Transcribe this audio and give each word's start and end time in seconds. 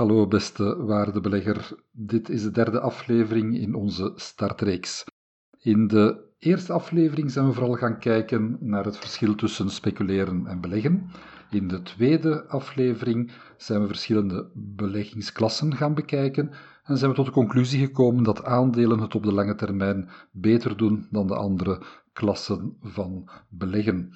Hallo 0.00 0.26
beste 0.26 0.84
waardebelegger, 0.84 1.72
dit 1.92 2.28
is 2.28 2.42
de 2.42 2.50
derde 2.50 2.80
aflevering 2.80 3.58
in 3.58 3.74
onze 3.74 4.12
startreeks. 4.14 5.04
In 5.58 5.86
de 5.86 6.20
eerste 6.38 6.72
aflevering 6.72 7.30
zijn 7.30 7.46
we 7.46 7.52
vooral 7.52 7.74
gaan 7.74 7.98
kijken 7.98 8.56
naar 8.60 8.84
het 8.84 8.96
verschil 8.96 9.34
tussen 9.34 9.70
speculeren 9.70 10.46
en 10.46 10.60
beleggen. 10.60 11.10
In 11.50 11.68
de 11.68 11.82
tweede 11.82 12.46
aflevering 12.46 13.32
zijn 13.56 13.80
we 13.80 13.86
verschillende 13.86 14.50
beleggingsklassen 14.54 15.76
gaan 15.76 15.94
bekijken 15.94 16.50
en 16.84 16.98
zijn 16.98 17.10
we 17.10 17.16
tot 17.16 17.26
de 17.26 17.32
conclusie 17.32 17.86
gekomen 17.86 18.22
dat 18.22 18.44
aandelen 18.44 18.98
het 18.98 19.14
op 19.14 19.22
de 19.22 19.32
lange 19.32 19.54
termijn 19.54 20.08
beter 20.32 20.76
doen 20.76 21.06
dan 21.10 21.26
de 21.26 21.36
andere 21.36 21.82
klassen 22.12 22.76
van 22.80 23.28
beleggen. 23.48 24.12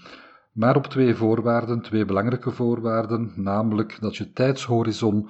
Maar 0.53 0.77
op 0.77 0.87
twee 0.87 1.15
voorwaarden, 1.15 1.81
twee 1.81 2.05
belangrijke 2.05 2.51
voorwaarden, 2.51 3.33
namelijk 3.37 3.97
dat 4.01 4.17
je 4.17 4.33
tijdshorizon 4.33 5.29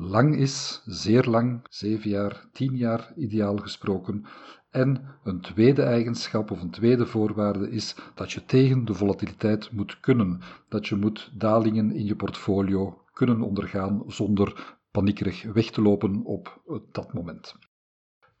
lang 0.00 0.36
is, 0.36 0.82
zeer 0.86 1.24
lang, 1.24 1.60
zeven 1.70 2.10
jaar, 2.10 2.46
tien 2.52 2.76
jaar 2.76 3.12
ideaal 3.16 3.56
gesproken. 3.56 4.24
En 4.70 5.04
een 5.24 5.40
tweede 5.40 5.82
eigenschap 5.82 6.50
of 6.50 6.62
een 6.62 6.70
tweede 6.70 7.06
voorwaarde 7.06 7.70
is 7.70 7.96
dat 8.14 8.32
je 8.32 8.44
tegen 8.44 8.84
de 8.84 8.94
volatiliteit 8.94 9.72
moet 9.72 10.00
kunnen, 10.00 10.40
dat 10.68 10.86
je 10.86 10.96
moet 10.96 11.30
dalingen 11.34 11.92
in 11.92 12.04
je 12.04 12.16
portfolio 12.16 13.02
kunnen 13.12 13.42
ondergaan 13.42 14.02
zonder 14.06 14.76
paniekerig 14.90 15.52
weg 15.52 15.70
te 15.70 15.82
lopen 15.82 16.24
op 16.24 16.60
dat 16.92 17.12
moment. 17.12 17.56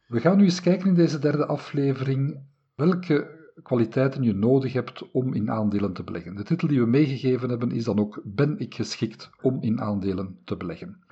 We 0.06 0.20
gaan 0.20 0.36
nu 0.36 0.44
eens 0.44 0.60
kijken 0.60 0.88
in 0.88 0.94
deze 0.94 1.18
derde 1.18 1.46
aflevering 1.46 2.40
welke 2.74 3.36
kwaliteiten 3.62 4.22
je 4.22 4.34
nodig 4.34 4.72
hebt 4.72 5.10
om 5.10 5.34
in 5.34 5.50
aandelen 5.50 5.92
te 5.92 6.04
beleggen. 6.04 6.36
De 6.36 6.42
titel 6.42 6.68
die 6.68 6.80
we 6.80 6.86
meegegeven 6.86 7.48
hebben 7.48 7.70
is 7.70 7.84
dan 7.84 7.98
ook 7.98 8.22
Ben 8.24 8.58
ik 8.58 8.74
geschikt 8.74 9.30
om 9.42 9.62
in 9.62 9.80
aandelen 9.80 10.38
te 10.44 10.56
beleggen? 10.56 11.06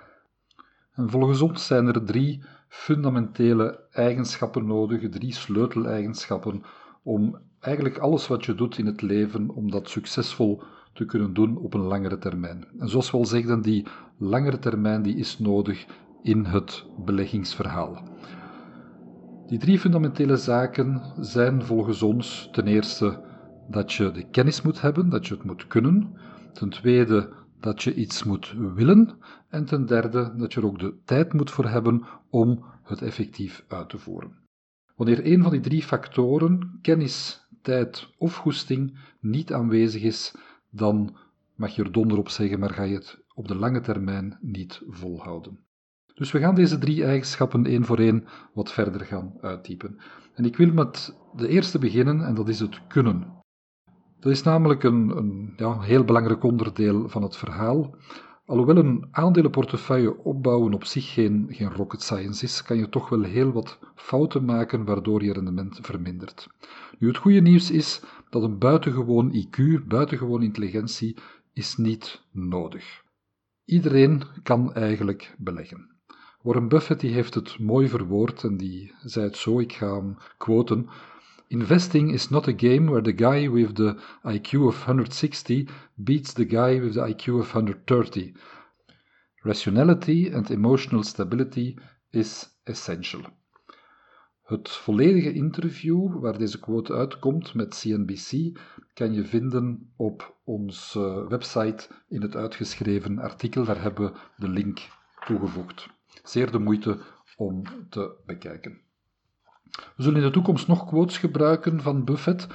En 0.97 1.11
volgens 1.11 1.41
ons 1.41 1.67
zijn 1.67 1.87
er 1.87 2.05
drie 2.05 2.43
fundamentele 2.69 3.81
eigenschappen 3.91 4.67
nodig, 4.67 5.09
drie 5.09 5.35
sleuteleigenschappen, 5.35 6.63
om 7.03 7.39
eigenlijk 7.61 7.99
alles 7.99 8.27
wat 8.27 8.45
je 8.45 8.55
doet 8.55 8.79
in 8.79 8.87
het 8.87 9.03
leven, 9.03 9.51
om 9.51 9.71
dat 9.71 9.89
succesvol 9.89 10.63
te 10.93 11.05
kunnen 11.05 11.35
doen 11.35 11.57
op 11.57 11.75
een 11.75 11.81
langere 11.81 12.19
termijn. 12.19 12.67
En 12.79 12.89
zoals 12.89 13.11
we 13.11 13.17
al 13.17 13.25
zeggen, 13.25 13.63
die 13.63 13.87
langere 14.19 14.59
termijn 14.59 15.03
die 15.03 15.17
is 15.17 15.39
nodig 15.39 15.87
in 16.23 16.45
het 16.45 16.87
beleggingsverhaal. 17.05 18.03
Die 19.47 19.59
drie 19.59 19.79
fundamentele 19.79 20.37
zaken 20.37 21.03
zijn 21.21 21.63
volgens 21.65 22.03
ons 22.03 22.49
ten 22.53 22.67
eerste 22.67 23.25
dat 23.69 23.93
je 23.93 24.11
de 24.11 24.31
kennis 24.31 24.63
moet 24.63 24.81
hebben, 24.81 25.09
dat 25.09 25.27
je 25.27 25.35
het 25.35 25.45
moet 25.45 25.67
kunnen. 25.67 26.17
Ten 26.53 26.69
tweede 26.69 27.33
dat 27.61 27.83
je 27.83 27.95
iets 27.95 28.25
moet 28.25 28.55
willen. 28.75 29.19
En 29.49 29.65
ten 29.65 29.87
derde 29.87 30.35
dat 30.37 30.53
je 30.53 30.61
er 30.61 30.67
ook 30.67 30.79
de 30.79 30.95
tijd 31.05 31.33
moet 31.33 31.51
voor 31.51 31.67
hebben 31.69 32.05
om 32.31 32.65
het 32.83 33.03
effectief 33.03 33.65
uit 33.69 33.89
te 33.89 33.99
voeren. 33.99 34.37
Wanneer 34.97 35.27
een 35.27 35.43
van 35.43 35.51
die 35.51 35.61
drie 35.61 35.83
factoren, 35.83 36.79
kennis, 36.83 37.47
tijd 37.63 38.09
of 38.19 38.37
goesting, 38.37 38.99
niet 39.21 39.53
aanwezig 39.53 40.03
is, 40.03 40.35
dan 40.71 41.17
mag 41.55 41.75
je 41.75 41.83
er 41.83 41.93
donder 41.93 42.19
op 42.19 42.29
zeggen, 42.29 42.59
maar 42.59 42.71
ga 42.71 42.83
je 42.83 42.95
het 42.95 43.25
op 43.35 43.49
de 43.49 43.55
lange 43.55 43.81
termijn 43.81 44.39
niet 44.41 44.83
volhouden. 44.89 45.59
Dus 46.15 46.33
we 46.33 46.39
gaan 46.39 46.55
deze 46.55 46.79
drie 46.79 47.05
eigenschappen 47.05 47.67
één 47.67 47.85
voor 47.85 47.99
één 47.99 48.25
wat 48.53 48.73
verder 48.73 49.01
gaan 49.01 49.35
uittypen. 49.41 49.99
En 50.35 50.45
ik 50.45 50.57
wil 50.57 50.73
met 50.73 51.17
de 51.37 51.49
eerste 51.49 51.79
beginnen, 51.79 52.27
en 52.27 52.35
dat 52.35 52.49
is 52.49 52.61
het 52.61 52.87
kunnen. 52.87 53.36
Dat 54.27 54.35
is 54.35 54.43
namelijk 54.43 54.83
een, 54.83 55.17
een 55.17 55.53
ja, 55.57 55.81
heel 55.81 56.05
belangrijk 56.05 56.43
onderdeel 56.43 57.09
van 57.09 57.23
het 57.23 57.37
verhaal. 57.37 57.95
Alhoewel 58.47 58.77
een 58.77 59.09
aandelenportefeuille 59.11 60.19
opbouwen 60.19 60.75
op 60.75 60.85
zich 60.85 61.13
geen, 61.13 61.47
geen 61.51 61.73
rocket 61.73 62.03
science 62.03 62.45
is, 62.45 62.63
kan 62.63 62.77
je 62.77 62.89
toch 62.89 63.09
wel 63.09 63.23
heel 63.23 63.53
wat 63.53 63.79
fouten 63.95 64.45
maken 64.45 64.85
waardoor 64.85 65.25
je 65.25 65.33
rendement 65.33 65.79
vermindert. 65.83 66.47
Nu, 66.99 67.09
het 67.09 67.17
goede 67.17 67.41
nieuws 67.41 67.71
is 67.71 68.03
dat 68.31 68.43
een 68.43 68.59
buitengewoon 68.59 69.47
IQ, 69.47 69.87
buitengewoon 69.87 70.43
intelligentie, 70.43 71.17
is 71.53 71.77
niet 71.77 72.23
nodig. 72.31 73.03
Iedereen 73.65 74.23
kan 74.43 74.75
eigenlijk 74.75 75.35
beleggen. 75.39 75.91
Warren 76.43 76.69
Buffett 76.69 77.01
die 77.01 77.13
heeft 77.13 77.35
het 77.35 77.59
mooi 77.59 77.89
verwoord 77.89 78.45
en 78.45 78.57
die 78.57 78.95
zei 79.05 79.25
het 79.27 79.37
zo, 79.37 79.59
ik 79.59 79.73
ga 79.73 79.95
hem 79.95 80.17
quoten. 80.37 80.89
Investing 81.49 82.11
is 82.11 82.31
not 82.31 82.49
a 82.49 82.53
game 82.53 82.91
where 82.91 83.03
the 83.03 83.13
guy 83.13 83.49
with 83.49 83.77
the 83.77 83.97
IQ 84.25 84.67
of 84.67 84.79
160 84.79 85.69
beats 85.95 86.33
the 86.33 86.45
guy 86.45 86.81
with 86.81 86.95
the 86.95 87.01
IQ 87.01 87.41
of 87.41 87.55
130. 87.55 88.35
Rationality 89.45 90.29
and 90.33 90.51
emotional 90.51 91.05
stability 91.05 91.77
is 92.11 92.49
essential. 92.65 93.21
Het 94.43 94.71
volledige 94.71 95.33
interview 95.33 96.21
waar 96.21 96.39
deze 96.39 96.61
quote 96.61 96.93
uitkomt 96.93 97.55
met 97.55 97.79
CNBC 97.81 98.59
kan 98.95 99.13
je 99.13 99.25
vinden 99.25 99.93
op 99.97 100.37
onze 100.45 101.27
website 101.29 101.89
in 102.09 102.23
het 102.23 102.37
uitgeschreven 102.37 103.19
artikel. 103.19 103.65
Daar 103.65 103.83
hebben 103.83 104.13
we 104.13 104.19
de 104.37 104.49
link 104.49 104.79
toegevoegd. 105.27 105.89
Zeer 106.23 106.51
de 106.51 106.59
moeite 106.59 106.99
om 107.37 107.63
te 107.89 108.17
bekijken. 108.27 108.86
We 109.97 110.03
zullen 110.03 110.19
in 110.19 110.27
de 110.27 110.33
toekomst 110.33 110.69
nog 110.69 110.87
quotes 110.87 111.19
gebruiken 111.19 111.81
van 111.81 112.05
Buffett. 112.05 112.47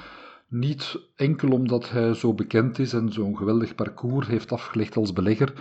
Niet 0.48 0.98
enkel 1.16 1.50
omdat 1.50 1.90
hij 1.90 2.14
zo 2.14 2.34
bekend 2.34 2.78
is 2.78 2.92
en 2.92 3.12
zo'n 3.12 3.36
geweldig 3.36 3.74
parcours 3.74 4.26
heeft 4.26 4.52
afgelegd 4.52 4.96
als 4.96 5.12
belegger, 5.12 5.52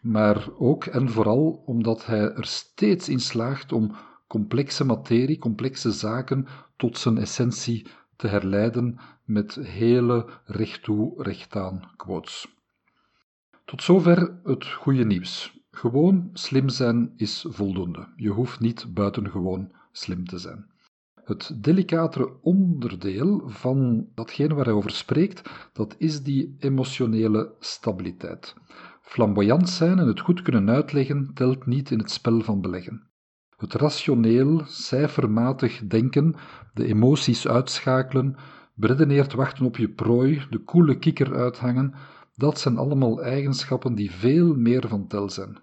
maar 0.00 0.48
ook 0.58 0.84
en 0.84 1.10
vooral 1.10 1.62
omdat 1.66 2.06
hij 2.06 2.32
er 2.32 2.44
steeds 2.44 3.08
in 3.08 3.20
slaagt 3.20 3.72
om 3.72 3.94
complexe 4.26 4.84
materie, 4.84 5.38
complexe 5.38 5.92
zaken 5.92 6.46
tot 6.76 6.98
zijn 6.98 7.18
essentie 7.18 7.86
te 8.16 8.26
herleiden 8.28 8.98
met 9.24 9.54
hele 9.54 10.26
recht 10.44 10.82
toe, 10.82 11.22
recht 11.22 11.56
aan 11.56 11.90
quotes. 11.96 12.46
Tot 13.64 13.82
zover 13.82 14.38
het 14.44 14.66
goede 14.66 15.04
nieuws. 15.04 15.58
Gewoon 15.70 16.30
slim 16.32 16.68
zijn 16.68 17.12
is 17.16 17.44
voldoende. 17.48 18.08
Je 18.16 18.28
hoeft 18.28 18.60
niet 18.60 18.94
buitengewoon 18.94 19.72
slim 19.92 20.26
te 20.26 20.38
zijn. 20.38 20.69
Het 21.30 21.52
delicatere 21.56 22.32
onderdeel 22.40 23.42
van 23.46 24.08
datgene 24.14 24.54
waar 24.54 24.64
hij 24.64 24.74
over 24.74 24.90
spreekt, 24.90 25.50
dat 25.72 25.94
is 25.98 26.22
die 26.22 26.56
emotionele 26.58 27.52
stabiliteit. 27.60 28.54
Flamboyant 29.02 29.68
zijn 29.68 29.98
en 29.98 30.06
het 30.06 30.20
goed 30.20 30.42
kunnen 30.42 30.70
uitleggen 30.70 31.30
telt 31.34 31.66
niet 31.66 31.90
in 31.90 31.98
het 31.98 32.10
spel 32.10 32.40
van 32.40 32.60
beleggen. 32.60 33.02
Het 33.56 33.74
rationeel, 33.74 34.62
cijfermatig 34.66 35.86
denken, 35.86 36.34
de 36.74 36.86
emoties 36.86 37.48
uitschakelen, 37.48 38.36
beredeneerd 38.74 39.32
wachten 39.32 39.66
op 39.66 39.76
je 39.76 39.88
prooi, 39.88 40.42
de 40.50 40.58
koele 40.58 40.98
kikker 40.98 41.34
uithangen, 41.36 41.94
dat 42.34 42.58
zijn 42.58 42.78
allemaal 42.78 43.22
eigenschappen 43.22 43.94
die 43.94 44.10
veel 44.10 44.54
meer 44.54 44.88
van 44.88 45.06
tel 45.06 45.30
zijn. 45.30 45.58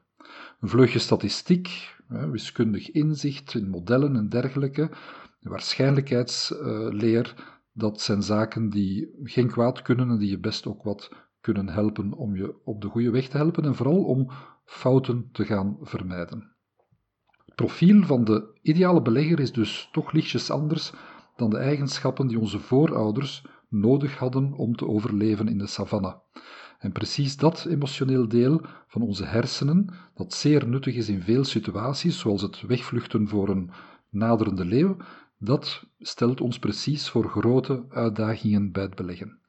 Een 0.60 0.70
vleugje 0.70 1.00
statistiek, 1.00 1.96
wiskundig 2.08 2.92
inzicht 2.92 3.54
in 3.54 3.70
modellen 3.70 4.16
en 4.16 4.30
dergelijke, 4.30 4.90
waarschijnlijkheidsleer, 5.40 7.34
dat 7.74 8.02
zijn 8.02 8.24
zaken 8.24 8.70
die 8.70 9.20
geen 9.24 9.48
kwaad 9.48 9.82
kunnen 9.82 10.10
en 10.10 10.18
die 10.18 10.30
je 10.30 10.40
best 10.40 10.68
ook 10.68 10.84
wat 10.84 11.12
kunnen 11.42 11.70
helpen 11.70 12.14
om 12.14 12.36
je 12.36 12.56
op 12.64 12.82
de 12.82 12.88
goede 12.88 13.10
weg 13.10 13.28
te 13.28 13.38
helpen 13.38 13.66
en 13.66 13.76
vooral 13.76 14.04
om 14.04 14.32
fouten 14.66 15.30
te 15.32 15.46
gaan 15.46 15.78
vermijden. 15.82 16.56
Het 17.46 17.56
profiel 17.56 18.04
van 18.04 18.24
de 18.24 18.60
ideale 18.62 19.02
belegger 19.02 19.40
is 19.40 19.52
dus 19.52 19.90
toch 19.92 20.12
lichtjes 20.12 20.50
anders 20.50 20.94
dan 21.36 21.50
de 21.50 21.58
eigenschappen 21.58 22.28
die 22.28 22.40
onze 22.40 22.60
voorouders 22.60 23.46
nodig 23.70 24.18
hadden 24.18 24.54
om 24.54 24.76
te 24.76 24.88
overleven 24.88 25.48
in 25.48 25.58
de 25.58 25.68
savanne. 25.68 26.22
En 26.80 26.92
precies 26.92 27.38
dat 27.38 27.66
emotioneel 27.66 28.28
deel 28.28 28.62
van 28.88 29.02
onze 29.02 29.26
hersenen, 29.26 29.94
dat 30.14 30.34
zeer 30.34 30.68
nuttig 30.68 30.96
is 30.96 31.10
in 31.10 31.22
veel 31.22 31.44
situaties, 31.44 32.20
zoals 32.20 32.42
het 32.42 32.62
wegvluchten 32.62 33.28
voor 33.28 33.50
een 33.50 33.72
naderende 34.10 34.66
leeuw, 34.66 34.98
dat 35.38 35.84
stelt 36.00 36.42
ons 36.42 36.60
precies 36.60 37.10
voor 37.10 37.30
grote 37.30 37.86
uitdagingen 37.90 38.72
bij 38.72 38.84
het 38.84 38.96
beleggen. 38.96 39.40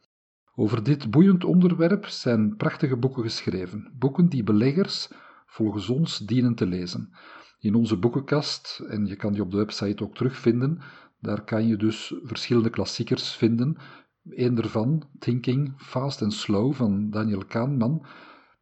Over 0.55 0.83
dit 0.83 1.11
boeiend 1.11 1.45
onderwerp 1.45 2.07
zijn 2.07 2.57
prachtige 2.57 2.97
boeken 2.97 3.23
geschreven, 3.23 3.93
boeken 3.99 4.29
die 4.29 4.43
beleggers 4.43 5.09
volgens 5.47 5.89
ons 5.89 6.19
dienen 6.19 6.55
te 6.55 6.67
lezen. 6.67 7.13
in 7.61 7.75
onze 7.75 7.97
boekenkast, 7.97 8.85
en 8.89 9.07
je 9.07 9.17
kan 9.17 9.33
die 9.33 9.43
op 9.43 9.51
de 9.51 9.57
website 9.57 10.03
ook 10.03 10.15
terugvinden, 10.15 10.81
daar 11.21 11.45
kan 11.45 11.67
je 11.67 11.77
dus 11.77 12.15
verschillende 12.23 12.71
klassiekers 12.71 13.33
vinden. 13.33 13.77
Eén 14.25 14.55
daarvan, 14.55 15.09
Thinking 15.19 15.75
Fast 15.77 16.23
and 16.23 16.33
Slow 16.33 16.75
van 16.75 17.11
Daniel 17.11 17.45
Kahneman, 17.45 18.07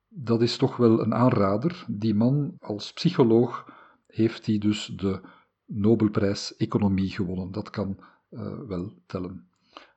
dat 0.09 0.43
is 0.43 0.57
toch 0.57 0.77
wel 0.77 1.01
een 1.01 1.15
aanrader. 1.15 1.85
Die 1.89 2.15
man 2.15 2.57
als 2.59 2.93
psycholoog 2.93 3.65
heeft 4.07 4.47
hij 4.47 4.59
dus 4.59 4.93
de 4.97 5.21
Nobelprijs 5.67 6.57
Economie 6.57 7.11
gewonnen. 7.11 7.53
Dat 7.53 7.71
kan 7.71 7.99
uh, 8.31 8.59
wel 8.67 8.93
tellen. 9.07 9.49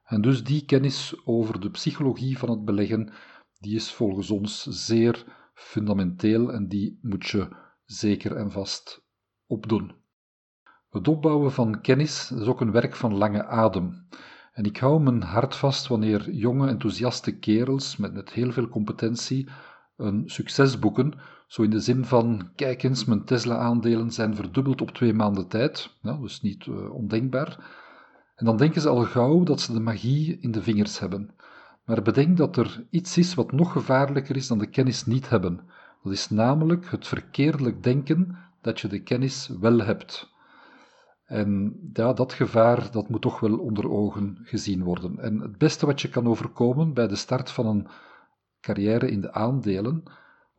En 0.03 0.21
dus 0.21 0.43
die 0.43 0.65
kennis 0.65 1.21
over 1.25 1.59
de 1.59 1.69
psychologie 1.69 2.37
van 2.37 2.49
het 2.49 2.65
beleggen, 2.65 3.09
die 3.59 3.75
is 3.75 3.93
volgens 3.93 4.31
ons 4.31 4.63
zeer 4.63 5.25
fundamenteel 5.53 6.51
en 6.53 6.67
die 6.67 6.99
moet 7.01 7.27
je 7.27 7.47
zeker 7.85 8.35
en 8.35 8.51
vast 8.51 9.05
opdoen. 9.45 9.91
Het 10.89 11.07
opbouwen 11.07 11.51
van 11.51 11.81
kennis 11.81 12.31
is 12.31 12.47
ook 12.47 12.61
een 12.61 12.71
werk 12.71 12.95
van 12.95 13.13
lange 13.13 13.45
adem. 13.45 14.07
En 14.53 14.63
ik 14.63 14.77
hou 14.77 15.01
mijn 15.01 15.21
hart 15.21 15.55
vast 15.55 15.87
wanneer 15.87 16.31
jonge, 16.31 16.67
enthousiaste 16.67 17.37
kerels 17.37 17.97
met, 17.97 18.13
met 18.13 18.31
heel 18.31 18.51
veel 18.51 18.67
competentie 18.67 19.49
een 19.95 20.29
succes 20.29 20.79
boeken, 20.79 21.13
zo 21.49 21.61
in 21.61 21.69
de 21.69 21.79
zin 21.79 22.05
van, 22.05 22.49
kijk 22.55 22.83
eens, 22.83 23.05
mijn 23.05 23.23
Tesla-aandelen 23.23 24.11
zijn 24.11 24.35
verdubbeld 24.35 24.81
op 24.81 24.91
twee 24.91 25.13
maanden 25.13 25.47
tijd, 25.47 25.97
ja, 26.01 26.17
dus 26.17 26.41
niet 26.41 26.65
uh, 26.65 26.93
ondenkbaar. 26.93 27.57
En 28.35 28.45
dan 28.45 28.57
denken 28.57 28.81
ze 28.81 28.89
al 28.89 29.03
gauw 29.03 29.43
dat 29.43 29.61
ze 29.61 29.73
de 29.73 29.79
magie 29.79 30.39
in 30.39 30.51
de 30.51 30.61
vingers 30.61 30.99
hebben. 30.99 31.35
Maar 31.85 32.01
bedenk 32.01 32.37
dat 32.37 32.57
er 32.57 32.85
iets 32.89 33.17
is 33.17 33.33
wat 33.33 33.51
nog 33.51 33.71
gevaarlijker 33.71 34.35
is 34.35 34.47
dan 34.47 34.57
de 34.57 34.69
kennis 34.69 35.05
niet 35.05 35.29
hebben. 35.29 35.59
Dat 36.03 36.13
is 36.13 36.29
namelijk 36.29 36.91
het 36.91 37.07
verkeerdelijk 37.07 37.83
denken 37.83 38.37
dat 38.61 38.79
je 38.79 38.87
de 38.87 39.03
kennis 39.03 39.47
wel 39.59 39.79
hebt. 39.79 40.33
En 41.25 41.79
ja, 41.93 42.13
dat 42.13 42.33
gevaar 42.33 42.91
dat 42.91 43.09
moet 43.09 43.21
toch 43.21 43.39
wel 43.39 43.57
onder 43.57 43.89
ogen 43.89 44.37
gezien 44.43 44.83
worden. 44.83 45.19
En 45.19 45.39
het 45.39 45.57
beste 45.57 45.85
wat 45.85 46.01
je 46.01 46.09
kan 46.09 46.27
overkomen 46.27 46.93
bij 46.93 47.07
de 47.07 47.15
start 47.15 47.51
van 47.51 47.65
een 47.65 47.87
carrière 48.61 49.11
in 49.11 49.21
de 49.21 49.33
aandelen, 49.33 50.03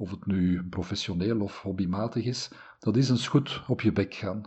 of 0.00 0.11
het 0.11 0.26
nu 0.26 0.62
professioneel 0.69 1.41
of 1.41 1.62
hobbymatig 1.62 2.25
is, 2.25 2.50
dat 2.79 2.97
is 2.97 3.11
eens 3.11 3.29
goed 3.29 3.62
op 3.67 3.81
je 3.81 3.93
bek 3.93 4.14
gaan. 4.14 4.43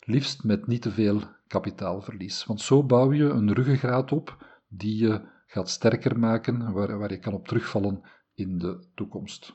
Liefst 0.00 0.44
met 0.44 0.66
niet 0.66 0.82
te 0.82 0.90
veel 0.90 1.20
kapitaalverlies. 1.46 2.44
Want 2.44 2.60
zo 2.60 2.82
bouw 2.82 3.12
je 3.12 3.24
een 3.24 3.52
ruggengraat 3.52 4.12
op 4.12 4.46
die 4.68 4.98
je 4.98 5.20
gaat 5.46 5.70
sterker 5.70 6.18
maken, 6.18 6.72
waar, 6.72 6.98
waar 6.98 7.10
je 7.10 7.18
kan 7.18 7.32
op 7.32 7.48
terugvallen 7.48 8.02
in 8.34 8.58
de 8.58 8.86
toekomst. 8.94 9.54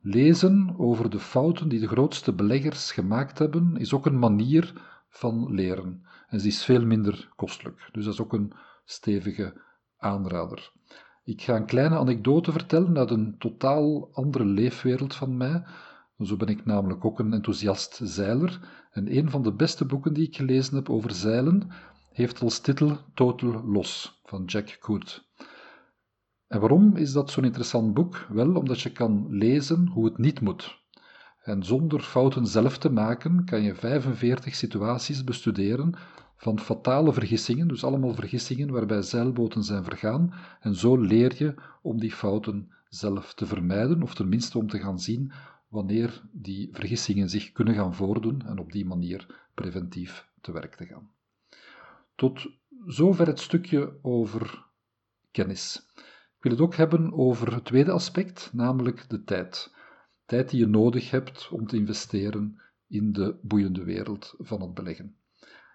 Lezen 0.00 0.74
over 0.78 1.10
de 1.10 1.20
fouten 1.20 1.68
die 1.68 1.80
de 1.80 1.88
grootste 1.88 2.32
beleggers 2.32 2.92
gemaakt 2.92 3.38
hebben, 3.38 3.76
is 3.76 3.92
ook 3.92 4.06
een 4.06 4.18
manier 4.18 4.72
van 5.08 5.54
leren. 5.54 6.06
En 6.28 6.40
ze 6.40 6.46
is 6.46 6.64
veel 6.64 6.86
minder 6.86 7.28
kostelijk. 7.36 7.88
Dus 7.92 8.04
dat 8.04 8.14
is 8.14 8.20
ook 8.20 8.32
een 8.32 8.52
stevige 8.84 9.60
aanrader. 9.96 10.72
Ik 11.24 11.42
ga 11.42 11.56
een 11.56 11.66
kleine 11.66 11.96
anekdote 11.96 12.52
vertellen 12.52 12.98
uit 12.98 13.10
een 13.10 13.38
totaal 13.38 14.08
andere 14.12 14.44
leefwereld 14.44 15.14
van 15.14 15.36
mij. 15.36 15.64
Zo 16.18 16.36
ben 16.36 16.48
ik 16.48 16.64
namelijk 16.64 17.04
ook 17.04 17.18
een 17.18 17.32
enthousiast 17.32 18.00
zeiler. 18.02 18.60
En 18.90 19.16
een 19.16 19.30
van 19.30 19.42
de 19.42 19.52
beste 19.52 19.84
boeken 19.84 20.12
die 20.12 20.26
ik 20.26 20.36
gelezen 20.36 20.74
heb 20.74 20.90
over 20.90 21.10
zeilen 21.10 21.70
heeft 22.12 22.42
als 22.42 22.58
titel 22.58 22.98
Total 23.14 23.64
Loss 23.64 24.20
van 24.24 24.44
Jack 24.44 24.76
Coot. 24.80 25.30
En 26.46 26.60
waarom 26.60 26.96
is 26.96 27.12
dat 27.12 27.30
zo'n 27.30 27.44
interessant 27.44 27.94
boek? 27.94 28.26
Wel, 28.28 28.54
omdat 28.54 28.80
je 28.80 28.92
kan 28.92 29.26
lezen 29.28 29.88
hoe 29.88 30.04
het 30.04 30.18
niet 30.18 30.40
moet. 30.40 30.80
En 31.42 31.64
zonder 31.64 32.00
fouten 32.00 32.46
zelf 32.46 32.78
te 32.78 32.90
maken, 32.90 33.44
kan 33.44 33.62
je 33.62 33.74
45 33.74 34.54
situaties 34.54 35.24
bestuderen 35.24 35.94
van 36.42 36.60
fatale 36.60 37.12
vergissingen, 37.12 37.68
dus 37.68 37.84
allemaal 37.84 38.14
vergissingen 38.14 38.70
waarbij 38.70 39.02
zeilboten 39.02 39.62
zijn 39.62 39.84
vergaan, 39.84 40.34
en 40.60 40.74
zo 40.74 40.96
leer 40.96 41.34
je 41.36 41.54
om 41.82 42.00
die 42.00 42.12
fouten 42.12 42.72
zelf 42.88 43.34
te 43.34 43.46
vermijden, 43.46 44.02
of 44.02 44.14
tenminste 44.14 44.58
om 44.58 44.68
te 44.68 44.78
gaan 44.78 44.98
zien 44.98 45.32
wanneer 45.68 46.22
die 46.32 46.68
vergissingen 46.72 47.28
zich 47.30 47.52
kunnen 47.52 47.74
gaan 47.74 47.94
voordoen 47.94 48.46
en 48.46 48.58
op 48.58 48.72
die 48.72 48.84
manier 48.84 49.48
preventief 49.54 50.28
te 50.40 50.52
werk 50.52 50.74
te 50.74 50.86
gaan. 50.86 51.10
Tot 52.14 52.46
zover 52.86 53.26
het 53.26 53.40
stukje 53.40 53.98
over 54.02 54.66
kennis. 55.30 55.92
Ik 56.36 56.42
wil 56.42 56.52
het 56.52 56.60
ook 56.60 56.74
hebben 56.74 57.12
over 57.12 57.54
het 57.54 57.64
tweede 57.64 57.90
aspect, 57.90 58.50
namelijk 58.52 59.08
de 59.08 59.24
tijd. 59.24 59.74
Tijd 60.24 60.50
die 60.50 60.60
je 60.60 60.66
nodig 60.66 61.10
hebt 61.10 61.48
om 61.48 61.66
te 61.66 61.76
investeren 61.76 62.60
in 62.86 63.12
de 63.12 63.38
boeiende 63.42 63.84
wereld 63.84 64.34
van 64.38 64.60
het 64.60 64.74
beleggen. 64.74 65.16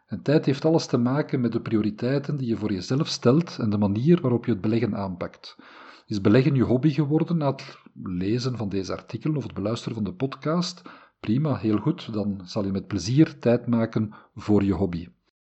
En 0.08 0.22
tijd 0.22 0.46
heeft 0.46 0.66
alles 0.66 0.86
te 0.86 0.98
maken 0.98 1.42
met 1.42 1.52
de 1.52 1.62
prioriteiten 1.62 2.38
die 2.38 2.48
je 2.48 2.58
voor 2.58 2.74
jezelf 2.74 3.08
stelt 3.08 3.58
en 3.60 3.70
de 3.70 3.78
manier 3.78 4.22
waarop 4.22 4.46
je 4.46 4.52
het 4.52 4.62
beleggen 4.62 4.96
aanpakt. 4.96 5.58
Is 6.06 6.22
beleggen 6.22 6.56
je 6.56 6.64
hobby 6.64 6.90
geworden 6.90 7.38
na 7.38 7.52
het 7.52 7.78
lezen 8.04 8.58
van 8.58 8.70
deze 8.70 8.92
artikelen 8.92 9.38
of 9.38 9.44
het 9.44 9.54
beluisteren 9.54 9.96
van 9.96 10.04
de 10.04 10.14
podcast? 10.14 10.82
Prima, 11.20 11.56
heel 11.56 11.78
goed, 11.78 12.14
dan 12.14 12.42
zal 12.44 12.66
je 12.66 12.72
met 12.72 12.88
plezier 12.88 13.40
tijd 13.40 13.68
maken 13.68 14.14
voor 14.36 14.64
je 14.64 14.74
hobby. 14.74 15.08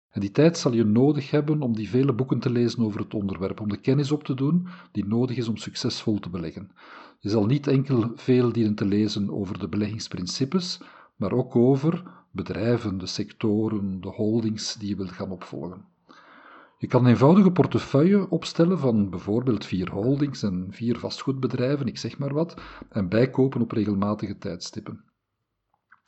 En 0.09 0.21
die 0.21 0.31
tijd 0.31 0.57
zal 0.57 0.73
je 0.73 0.83
nodig 0.83 1.31
hebben 1.31 1.61
om 1.61 1.75
die 1.75 1.89
vele 1.89 2.13
boeken 2.13 2.39
te 2.39 2.49
lezen 2.49 2.83
over 2.83 2.99
het 2.99 3.13
onderwerp, 3.13 3.59
om 3.59 3.69
de 3.69 3.77
kennis 3.77 4.11
op 4.11 4.23
te 4.23 4.33
doen 4.33 4.67
die 4.91 5.05
nodig 5.05 5.37
is 5.37 5.47
om 5.47 5.57
succesvol 5.57 6.19
te 6.19 6.29
beleggen. 6.29 6.71
Je 7.19 7.29
zal 7.29 7.45
niet 7.45 7.67
enkel 7.67 8.11
veel 8.15 8.51
dienen 8.51 8.75
te 8.75 8.85
lezen 8.85 9.31
over 9.31 9.59
de 9.59 9.67
beleggingsprincipes, 9.67 10.81
maar 11.15 11.31
ook 11.31 11.55
over 11.55 12.03
bedrijven, 12.33 12.97
de 12.97 13.05
sectoren, 13.05 14.01
de 14.01 14.09
holdings 14.09 14.73
die 14.73 14.89
je 14.89 14.95
wilt 14.95 15.11
gaan 15.11 15.31
opvolgen. 15.31 15.85
Je 16.77 16.87
kan 16.87 17.03
een 17.03 17.09
eenvoudige 17.09 17.51
portefeuille 17.51 18.29
opstellen 18.29 18.79
van 18.79 19.09
bijvoorbeeld 19.09 19.65
vier 19.65 19.91
holdings 19.91 20.43
en 20.43 20.67
vier 20.71 20.99
vastgoedbedrijven, 20.99 21.87
ik 21.87 21.97
zeg 21.97 22.17
maar 22.17 22.33
wat, 22.33 22.61
en 22.89 23.09
bijkopen 23.09 23.61
op 23.61 23.71
regelmatige 23.71 24.37
tijdstippen. 24.37 25.03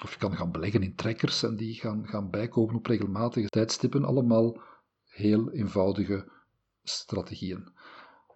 Of 0.04 0.13
je 0.13 0.19
kan 0.19 0.36
gaan 0.36 0.51
beleggen 0.51 0.83
in 0.83 0.95
trekkers 0.95 1.44
en 1.44 1.56
die 1.56 1.74
gaan, 1.74 2.07
gaan 2.07 2.30
bijkopen 2.30 2.75
op 2.75 2.86
regelmatige 2.86 3.48
tijdstippen. 3.48 4.06
Allemaal 4.06 4.62
heel 5.04 5.51
eenvoudige 5.51 6.31
strategieën. 6.83 7.68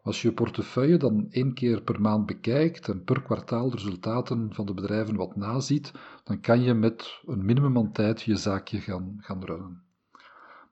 Als 0.03 0.21
je 0.21 0.27
je 0.27 0.33
portefeuille 0.33 0.97
dan 0.97 1.27
één 1.29 1.53
keer 1.53 1.81
per 1.81 2.01
maand 2.01 2.25
bekijkt 2.25 2.89
en 2.89 3.03
per 3.03 3.21
kwartaal 3.21 3.69
de 3.69 3.75
resultaten 3.75 4.53
van 4.53 4.65
de 4.65 4.73
bedrijven 4.73 5.15
wat 5.15 5.35
naziet, 5.35 5.91
dan 6.23 6.41
kan 6.41 6.61
je 6.61 6.73
met 6.73 7.21
een 7.25 7.45
minimum 7.45 7.77
aan 7.77 7.91
tijd 7.91 8.21
je 8.21 8.35
zaakje 8.35 8.79
gaan, 8.79 9.17
gaan 9.19 9.43
runnen. 9.43 9.83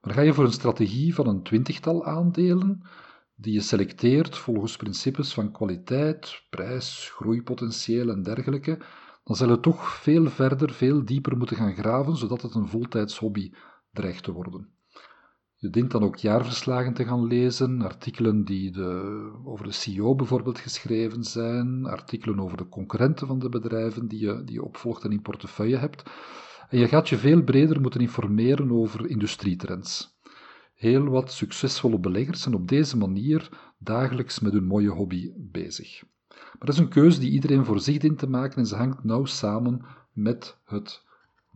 Maar 0.01 0.13
ga 0.13 0.21
je 0.21 0.33
voor 0.33 0.45
een 0.45 0.51
strategie 0.51 1.15
van 1.15 1.27
een 1.27 1.43
twintigtal 1.43 2.05
aandelen, 2.05 2.81
die 3.35 3.53
je 3.53 3.61
selecteert 3.61 4.37
volgens 4.37 4.75
principes 4.75 5.33
van 5.33 5.51
kwaliteit, 5.51 6.43
prijs, 6.49 7.11
groeipotentieel 7.15 8.09
en 8.09 8.23
dergelijke, 8.23 8.79
dan 9.23 9.35
zal 9.35 9.49
je 9.49 9.59
toch 9.59 9.89
veel 9.89 10.29
verder, 10.29 10.73
veel 10.73 11.05
dieper 11.05 11.37
moeten 11.37 11.57
gaan 11.57 11.75
graven, 11.75 12.17
zodat 12.17 12.41
het 12.41 12.55
een 12.55 12.67
voltijds 12.67 13.19
hobby 13.19 13.51
dreigt 13.91 14.23
te 14.23 14.31
worden. 14.31 14.76
Je 15.59 15.69
dient 15.69 15.91
dan 15.91 16.03
ook 16.03 16.15
jaarverslagen 16.15 16.93
te 16.93 17.05
gaan 17.05 17.25
lezen, 17.25 17.81
artikelen 17.81 18.43
die 18.43 18.71
de, 18.71 19.31
over 19.43 19.65
de 19.65 19.71
CEO 19.71 20.15
bijvoorbeeld 20.15 20.59
geschreven 20.59 21.23
zijn, 21.23 21.85
artikelen 21.85 22.39
over 22.39 22.57
de 22.57 22.69
concurrenten 22.69 23.27
van 23.27 23.39
de 23.39 23.49
bedrijven 23.49 24.07
die 24.07 24.19
je, 24.19 24.43
die 24.43 24.53
je 24.53 24.63
opvolgt 24.63 25.03
en 25.03 25.11
in 25.11 25.21
portefeuille 25.21 25.77
hebt. 25.77 26.03
En 26.69 26.79
je 26.79 26.87
gaat 26.87 27.09
je 27.09 27.17
veel 27.17 27.43
breder 27.43 27.81
moeten 27.81 28.01
informeren 28.01 28.71
over 28.71 29.09
industrietrends. 29.09 30.19
Heel 30.73 31.05
wat 31.05 31.31
succesvolle 31.31 31.99
beleggers 31.99 32.41
zijn 32.41 32.55
op 32.55 32.67
deze 32.67 32.97
manier 32.97 33.49
dagelijks 33.77 34.39
met 34.39 34.53
hun 34.53 34.65
mooie 34.65 34.89
hobby 34.89 35.31
bezig. 35.35 36.03
Maar 36.29 36.65
dat 36.65 36.73
is 36.73 36.79
een 36.79 36.89
keuze 36.89 37.19
die 37.19 37.31
iedereen 37.31 37.65
voor 37.65 37.79
zich 37.79 37.97
te 38.15 38.29
maken 38.29 38.57
en 38.57 38.65
ze 38.65 38.75
hangt 38.75 39.03
nauw 39.03 39.25
samen 39.25 39.85
met 40.13 40.57
het 40.65 41.03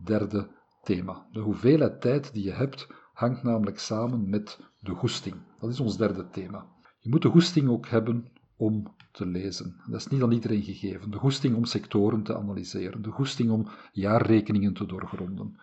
derde 0.04 0.50
thema. 0.82 1.26
De 1.32 1.40
hoeveelheid 1.40 2.00
tijd 2.00 2.32
die 2.32 2.44
je 2.44 2.52
hebt 2.52 2.86
hangt 3.22 3.42
namelijk 3.42 3.78
samen 3.78 4.30
met 4.30 4.58
de 4.80 4.94
goesting. 4.94 5.34
Dat 5.60 5.70
is 5.70 5.80
ons 5.80 5.96
derde 5.96 6.28
thema. 6.30 6.66
Je 6.98 7.08
moet 7.10 7.22
de 7.22 7.28
goesting 7.28 7.68
ook 7.68 7.88
hebben 7.88 8.28
om 8.56 8.94
te 9.12 9.26
lezen. 9.26 9.76
Dat 9.86 10.00
is 10.00 10.06
niet 10.06 10.22
aan 10.22 10.32
iedereen 10.32 10.62
gegeven. 10.62 11.10
De 11.10 11.18
goesting 11.18 11.56
om 11.56 11.64
sectoren 11.64 12.22
te 12.22 12.36
analyseren, 12.36 13.02
de 13.02 13.10
goesting 13.10 13.50
om 13.50 13.68
jaarrekeningen 13.92 14.72
te 14.74 14.86
doorgronden. 14.86 15.56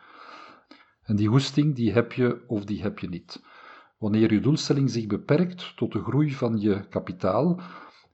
En 1.04 1.16
die 1.16 1.28
goesting 1.28 1.76
die 1.76 1.92
heb 1.92 2.14
je 2.14 2.44
of 2.48 2.66
die 2.66 2.82
heb 2.82 3.00
je 3.00 3.10
niet. 3.10 3.44
Wanneer 3.98 4.34
je 4.34 4.40
doelstelling 4.40 4.90
zich 4.90 5.08
beperkt 5.08 5.74
tot 5.76 5.92
de 5.92 6.04
groei 6.04 6.32
van 6.32 6.60
je 6.60 6.88
kapitaal, 6.90 7.62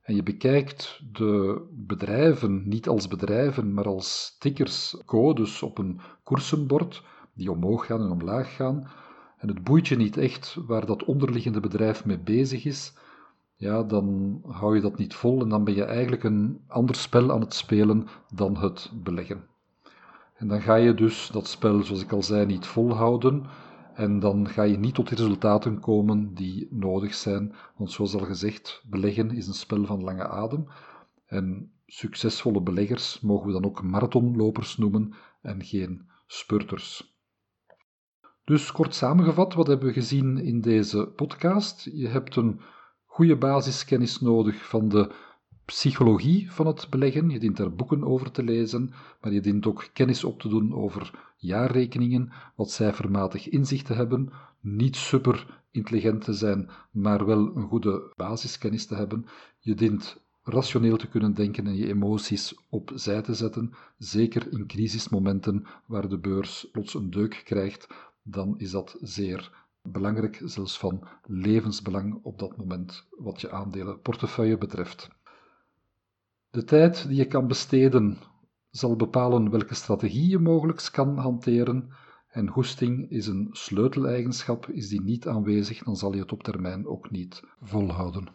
en 0.02 0.16
je 0.16 0.24
bekijkt 0.24 1.02
de 1.12 1.62
bedrijven 1.72 2.68
niet 2.68 2.88
als 2.88 3.08
bedrijven, 3.08 3.74
maar 3.74 3.88
als 3.88 4.36
tickers, 4.40 4.98
codes 5.06 5.64
op 5.64 5.78
een 5.78 6.00
koersenbord 6.24 7.04
die 7.34 7.52
omhoog 7.52 7.86
gaan 7.86 8.02
en 8.02 8.12
omlaag 8.12 8.56
gaan, 8.56 8.92
en 9.38 9.48
het 9.48 9.64
boeit 9.64 9.88
je 9.88 9.96
niet 9.96 10.18
echt 10.18 10.58
waar 10.68 10.86
dat 10.86 11.04
onderliggende 11.04 11.60
bedrijf 11.60 12.06
mee 12.06 12.20
bezig 12.20 12.66
is, 12.66 12.94
ja, 13.56 13.84
dan 13.84 14.40
hou 14.48 14.76
je 14.76 14.82
dat 14.82 14.98
niet 14.98 15.14
vol 15.14 15.42
en 15.42 15.50
dan 15.50 15.64
ben 15.64 15.76
je 15.76 15.84
eigenlijk 15.84 16.24
een 16.24 16.62
ander 16.68 16.96
spel 16.96 17.32
aan 17.32 17.42
het 17.42 17.54
spelen 17.54 18.08
dan 18.34 18.58
het 18.58 18.92
beleggen. 18.94 19.44
En 20.36 20.48
dan 20.48 20.62
ga 20.62 20.76
je 20.76 20.94
dus 20.94 21.30
dat 21.32 21.48
spel, 21.48 21.84
zoals 21.84 22.02
ik 22.02 22.12
al 22.12 22.24
zei, 22.24 22.46
niet 22.46 22.66
volhouden. 22.66 23.46
En 23.94 24.20
dan 24.20 24.50
ga 24.50 24.64
je 24.64 24.78
niet 24.78 24.94
tot 24.94 25.10
de 25.10 25.16
resultaten 25.16 25.80
komen 25.80 26.34
die 26.34 26.68
nodig 26.72 27.14
zijn. 27.14 27.56
Want 27.76 27.92
zoals 27.92 28.16
al 28.16 28.26
gezegd, 28.26 28.84
beleggen 28.86 29.32
is 29.32 29.48
een 29.48 29.54
spel 29.54 29.86
van 29.86 30.04
lange 30.04 30.28
adem. 30.28 30.68
En 31.26 31.72
succesvolle 31.86 32.62
beleggers 32.62 33.20
mogen 33.20 33.48
we 33.48 33.54
dan 33.54 33.66
ook 33.66 33.84
marathonlopers 33.84 34.78
noemen 34.78 35.14
en 35.42 35.64
geen 35.64 36.10
spurters. 36.28 37.15
Dus 38.46 38.72
kort 38.72 38.96
samengevat, 38.96 39.54
wat 39.54 39.68
hebben 39.68 39.88
we 39.88 39.94
gezien 39.94 40.38
in 40.38 40.62
deze 40.62 41.08
podcast? 41.16 41.90
Je 41.94 42.08
hebt 42.08 42.36
een 42.36 42.60
goede 43.06 43.36
basiskennis 43.36 44.20
nodig 44.20 44.68
van 44.68 44.90
de 44.90 45.12
psychologie 45.66 46.52
van 46.52 46.68
het 46.68 46.88
beleggen. 46.90 47.30
Je 47.30 47.40
dient 47.40 47.58
daar 47.58 47.74
boeken 47.74 48.04
over 48.04 48.32
te 48.32 48.44
lezen, 48.44 48.94
maar 49.22 49.32
je 49.32 49.42
dient 49.42 49.66
ook 49.66 49.90
kennis 49.94 50.24
op 50.24 50.40
te 50.40 50.48
doen 50.50 50.74
over 50.74 51.34
jaarrekeningen, 51.38 52.32
wat 52.56 52.72
cijfermatig 52.72 53.50
inzicht 53.50 53.86
te 53.86 53.94
hebben, 53.94 54.30
niet 54.60 54.96
super 54.96 55.64
intelligent 55.72 56.24
te 56.24 56.34
zijn, 56.34 56.70
maar 56.92 57.26
wel 57.26 57.56
een 57.56 57.68
goede 57.68 58.14
basiskennis 58.16 58.86
te 58.86 58.96
hebben. 58.96 59.26
Je 59.60 59.76
dient 59.76 60.18
rationeel 60.44 60.98
te 60.98 61.08
kunnen 61.08 61.34
denken 61.34 61.68
en 61.68 61.76
je 61.76 61.88
emoties 61.88 62.56
opzij 62.70 63.22
te 63.22 63.34
zetten, 63.34 63.74
zeker 63.98 64.52
in 64.52 64.68
crisismomenten 64.68 65.66
waar 65.86 66.10
de 66.10 66.18
beurs 66.18 66.68
plots 66.72 66.94
een 66.94 67.10
deuk 67.10 67.42
krijgt, 67.46 67.88
dan 68.28 68.60
is 68.60 68.72
dat 68.72 68.98
zeer 69.02 69.66
belangrijk, 69.82 70.42
zelfs 70.44 70.78
van 70.80 71.08
levensbelang 71.24 72.20
op 72.24 72.40
dat 72.40 72.58
moment 72.58 73.08
wat 73.10 73.42
je 73.42 73.52
aandelenportefeuille 73.52 74.58
betreft. 74.58 75.10
De 76.50 76.64
tijd 76.64 77.08
die 77.08 77.18
je 77.18 77.28
kan 77.28 77.48
besteden 77.48 78.18
zal 78.70 78.96
bepalen 78.96 79.50
welke 79.50 79.76
strategie 79.76 80.30
je 80.30 80.40
mogelijk 80.40 80.90
kan 80.92 81.18
hanteren. 81.18 81.90
En 82.28 82.50
goesting 82.50 83.10
is 83.10 83.28
een 83.28 83.50
sleuteleigenschap. 83.52 84.68
Is 84.68 84.88
die 84.88 85.02
niet 85.02 85.28
aanwezig, 85.28 85.84
dan 85.84 85.96
zal 85.96 86.14
je 86.14 86.22
het 86.22 86.32
op 86.32 86.44
termijn 86.44 86.88
ook 86.88 87.12
niet 87.12 87.44
volhouden. 87.62 88.28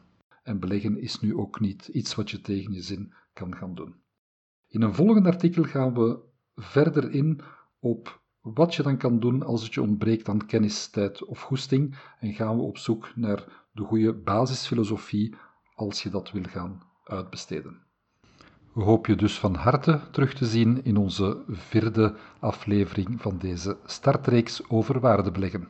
En 0.42 0.60
beleggen 0.60 1.00
is 1.00 1.20
nu 1.20 1.36
ook 1.36 1.60
niet 1.60 1.88
iets 1.88 2.14
wat 2.14 2.30
je 2.30 2.40
tegen 2.40 2.72
je 2.72 2.82
zin 2.82 3.12
kan 3.32 3.56
gaan 3.56 3.74
doen. 3.74 3.94
In 4.68 4.82
een 4.82 4.94
volgend 4.94 5.26
artikel 5.26 5.64
gaan 5.64 5.94
we 5.94 6.18
verder 6.54 7.10
in 7.10 7.40
op 7.78 8.19
wat 8.40 8.74
je 8.74 8.82
dan 8.82 8.96
kan 8.96 9.20
doen 9.20 9.42
als 9.42 9.62
het 9.62 9.74
je 9.74 9.82
ontbreekt 9.82 10.28
aan 10.28 10.46
kennis, 10.46 10.88
tijd 10.88 11.24
of 11.24 11.40
goesting. 11.40 11.96
En 12.20 12.32
gaan 12.32 12.56
we 12.56 12.62
op 12.62 12.78
zoek 12.78 13.12
naar 13.14 13.44
de 13.72 13.82
goede 13.82 14.12
basisfilosofie 14.14 15.34
als 15.74 16.02
je 16.02 16.10
dat 16.10 16.30
wil 16.30 16.42
gaan 16.42 16.82
uitbesteden. 17.04 17.88
We 18.74 18.82
hopen 18.82 19.12
je 19.12 19.18
dus 19.18 19.38
van 19.38 19.54
harte 19.54 20.00
terug 20.10 20.34
te 20.34 20.46
zien 20.46 20.84
in 20.84 20.96
onze 20.96 21.42
vierde 21.48 22.14
aflevering 22.38 23.20
van 23.20 23.38
deze 23.38 23.76
startreeks 23.84 24.68
over 24.68 25.00
waardebeleggen. 25.00 25.68